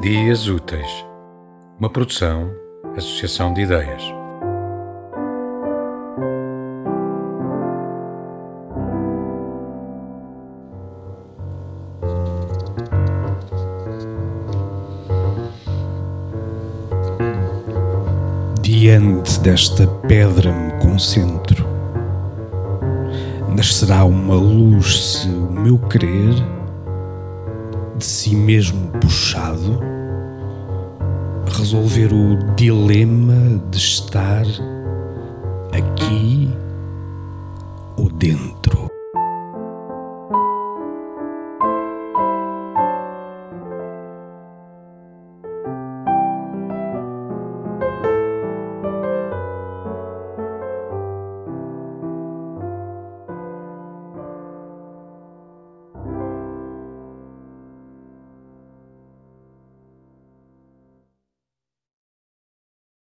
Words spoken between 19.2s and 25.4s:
desta pedra me concentro. Nascerá uma luz se